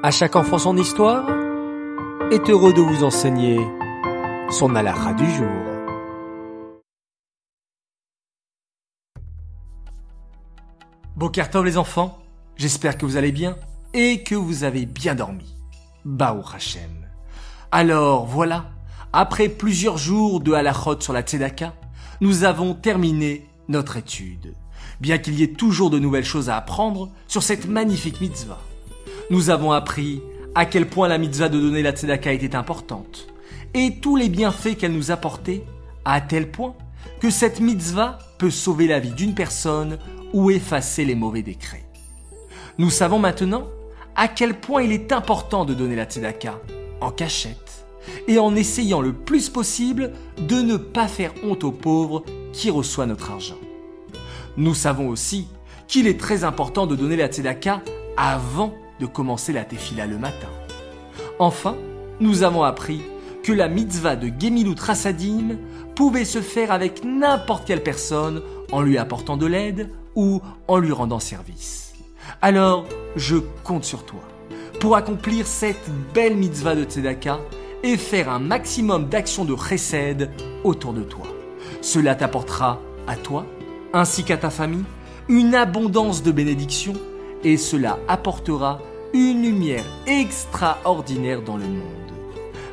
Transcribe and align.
À 0.00 0.12
chaque 0.12 0.36
enfant 0.36 0.58
son 0.58 0.76
histoire 0.76 1.28
est 2.30 2.48
heureux 2.48 2.72
de 2.72 2.80
vous 2.80 3.02
enseigner 3.02 3.58
son 4.48 4.76
alara 4.76 5.12
du 5.12 5.28
jour. 5.28 5.48
Bokertov 11.16 11.64
les 11.64 11.76
enfants, 11.76 12.16
j'espère 12.54 12.96
que 12.96 13.06
vous 13.06 13.16
allez 13.16 13.32
bien 13.32 13.56
et 13.92 14.22
que 14.22 14.36
vous 14.36 14.62
avez 14.62 14.86
bien 14.86 15.16
dormi. 15.16 15.56
Baou 16.04 16.44
Hashem. 16.54 17.08
Alors 17.72 18.24
voilà, 18.24 18.66
après 19.12 19.48
plusieurs 19.48 19.98
jours 19.98 20.38
de 20.38 20.52
halachot 20.52 21.00
sur 21.00 21.12
la 21.12 21.22
tzedaka, 21.22 21.74
nous 22.20 22.44
avons 22.44 22.74
terminé 22.74 23.48
notre 23.66 23.96
étude. 23.96 24.54
Bien 25.00 25.18
qu'il 25.18 25.34
y 25.34 25.42
ait 25.42 25.54
toujours 25.54 25.90
de 25.90 25.98
nouvelles 25.98 26.24
choses 26.24 26.50
à 26.50 26.56
apprendre 26.56 27.10
sur 27.26 27.42
cette 27.42 27.66
magnifique 27.66 28.20
mitzvah 28.20 28.60
nous 29.30 29.50
avons 29.50 29.72
appris 29.72 30.22
à 30.54 30.64
quel 30.64 30.88
point 30.88 31.08
la 31.08 31.18
mitzvah 31.18 31.48
de 31.48 31.60
donner 31.60 31.82
la 31.82 31.92
tzedaka 31.92 32.32
était 32.32 32.56
importante 32.56 33.28
et 33.74 33.96
tous 34.00 34.16
les 34.16 34.28
bienfaits 34.28 34.76
qu'elle 34.76 34.92
nous 34.92 35.10
apportait 35.10 35.64
à 36.04 36.20
tel 36.20 36.50
point 36.50 36.74
que 37.20 37.30
cette 37.30 37.60
mitzvah 37.60 38.18
peut 38.38 38.50
sauver 38.50 38.86
la 38.86 39.00
vie 39.00 39.12
d'une 39.12 39.34
personne 39.34 39.98
ou 40.32 40.50
effacer 40.50 41.04
les 41.04 41.14
mauvais 41.14 41.42
décrets. 41.42 41.84
Nous 42.78 42.90
savons 42.90 43.18
maintenant 43.18 43.66
à 44.16 44.28
quel 44.28 44.54
point 44.54 44.82
il 44.82 44.92
est 44.92 45.12
important 45.12 45.64
de 45.64 45.74
donner 45.74 45.96
la 45.96 46.04
tzedaka 46.04 46.58
en 47.00 47.10
cachette 47.10 47.84
et 48.26 48.38
en 48.38 48.54
essayant 48.56 49.02
le 49.02 49.12
plus 49.12 49.50
possible 49.50 50.12
de 50.38 50.62
ne 50.62 50.76
pas 50.76 51.08
faire 51.08 51.34
honte 51.44 51.64
aux 51.64 51.72
pauvres 51.72 52.24
qui 52.52 52.70
reçoivent 52.70 53.08
notre 53.08 53.30
argent. 53.30 53.58
Nous 54.56 54.74
savons 54.74 55.08
aussi 55.08 55.48
qu'il 55.86 56.06
est 56.06 56.18
très 56.18 56.44
important 56.44 56.86
de 56.86 56.96
donner 56.96 57.16
la 57.16 57.28
tzedaka 57.28 57.82
avant 58.16 58.74
de 59.00 59.06
commencer 59.06 59.52
la 59.52 59.64
tefila 59.64 60.06
le 60.06 60.18
matin. 60.18 60.48
Enfin, 61.38 61.76
nous 62.20 62.42
avons 62.42 62.62
appris 62.62 63.02
que 63.42 63.52
la 63.52 63.68
mitzvah 63.68 64.16
de 64.16 64.30
Gemilut 64.38 64.78
Rasadim 64.78 65.56
pouvait 65.94 66.24
se 66.24 66.40
faire 66.40 66.72
avec 66.72 67.04
n'importe 67.04 67.66
quelle 67.66 67.82
personne 67.82 68.42
en 68.72 68.82
lui 68.82 68.98
apportant 68.98 69.36
de 69.36 69.46
l'aide 69.46 69.90
ou 70.14 70.40
en 70.66 70.78
lui 70.78 70.92
rendant 70.92 71.20
service. 71.20 71.94
Alors, 72.42 72.86
je 73.16 73.36
compte 73.64 73.84
sur 73.84 74.04
toi 74.04 74.20
pour 74.80 74.96
accomplir 74.96 75.46
cette 75.46 75.90
belle 76.14 76.36
mitzvah 76.36 76.74
de 76.74 76.84
Tzedaka 76.84 77.38
et 77.82 77.96
faire 77.96 78.28
un 78.28 78.38
maximum 78.38 79.08
d'actions 79.08 79.44
de 79.44 79.56
chesed 79.56 80.30
autour 80.64 80.92
de 80.92 81.02
toi. 81.02 81.26
Cela 81.80 82.14
t'apportera 82.14 82.80
à 83.06 83.16
toi, 83.16 83.46
ainsi 83.92 84.24
qu'à 84.24 84.36
ta 84.36 84.50
famille, 84.50 84.84
une 85.28 85.54
abondance 85.54 86.22
de 86.22 86.32
bénédictions 86.32 86.94
et 87.44 87.56
cela 87.56 87.98
apportera 88.08 88.80
une 89.12 89.42
lumière 89.42 89.84
extraordinaire 90.06 91.42
dans 91.42 91.56
le 91.56 91.64
monde. 91.64 91.82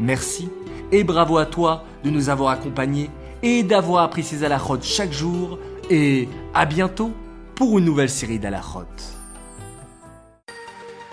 Merci 0.00 0.48
et 0.92 1.04
bravo 1.04 1.38
à 1.38 1.46
toi 1.46 1.84
de 2.04 2.10
nous 2.10 2.28
avoir 2.28 2.50
accompagnés 2.50 3.10
et 3.42 3.62
d'avoir 3.62 4.04
appris 4.04 4.22
ces 4.22 4.44
alachot 4.44 4.78
chaque 4.82 5.12
jour 5.12 5.58
et 5.90 6.28
à 6.54 6.66
bientôt 6.66 7.12
pour 7.54 7.78
une 7.78 7.84
nouvelle 7.84 8.10
série 8.10 8.38
d'alachot. 8.38 8.84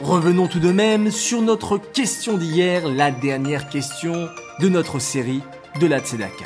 Revenons 0.01 0.47
tout 0.47 0.59
de 0.59 0.71
même 0.71 1.11
sur 1.11 1.41
notre 1.41 1.77
question 1.77 2.37
d'hier, 2.37 2.89
la 2.89 3.11
dernière 3.11 3.69
question 3.69 4.27
de 4.59 4.67
notre 4.67 4.99
série 4.99 5.41
de 5.79 5.87
la 5.87 5.99
Tzedaka. 5.99 6.45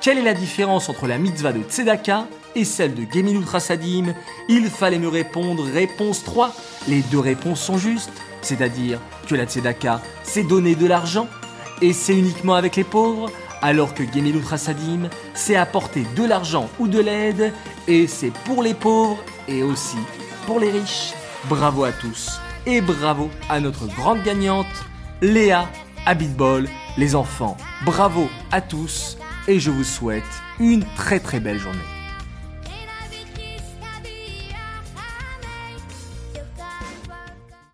Quelle 0.00 0.18
est 0.18 0.22
la 0.22 0.34
différence 0.34 0.88
entre 0.88 1.08
la 1.08 1.18
mitzvah 1.18 1.52
de 1.52 1.60
Tzedaka 1.60 2.26
et 2.54 2.64
celle 2.64 2.94
de 2.94 3.02
Gemilut 3.12 3.44
Rasadim 3.44 4.14
Il 4.48 4.66
fallait 4.68 5.00
me 5.00 5.08
répondre 5.08 5.64
réponse 5.64 6.22
3. 6.22 6.54
Les 6.86 7.02
deux 7.02 7.18
réponses 7.18 7.60
sont 7.60 7.78
justes, 7.78 8.12
c'est-à-dire 8.40 9.00
que 9.28 9.34
la 9.34 9.44
Tzedaka, 9.44 10.00
c'est 10.22 10.44
donner 10.44 10.76
de 10.76 10.86
l'argent, 10.86 11.26
et 11.82 11.92
c'est 11.92 12.16
uniquement 12.16 12.54
avec 12.54 12.76
les 12.76 12.84
pauvres, 12.84 13.28
alors 13.60 13.92
que 13.92 14.04
Gemilut 14.04 14.44
Rasadim, 14.44 15.10
c'est 15.34 15.56
apporter 15.56 16.06
de 16.14 16.24
l'argent 16.24 16.68
ou 16.78 16.86
de 16.86 17.00
l'aide, 17.00 17.52
et 17.88 18.06
c'est 18.06 18.32
pour 18.44 18.62
les 18.62 18.74
pauvres 18.74 19.18
et 19.48 19.64
aussi 19.64 19.98
pour 20.46 20.60
les 20.60 20.70
riches. 20.70 21.12
Bravo 21.48 21.82
à 21.82 21.90
tous, 21.90 22.40
et 22.66 22.80
bravo 22.80 23.30
à 23.50 23.58
notre 23.58 23.86
grande 23.88 24.22
gagnante, 24.22 24.66
Léa 25.22 25.68
Abitbol, 26.06 26.68
les 26.96 27.16
enfants. 27.16 27.56
Bravo 27.84 28.28
à 28.52 28.60
tous, 28.60 29.18
et 29.48 29.58
je 29.58 29.70
vous 29.70 29.82
souhaite 29.82 30.22
une 30.60 30.84
très 30.94 31.18
très 31.18 31.40
belle 31.40 31.58
journée. 31.58 31.97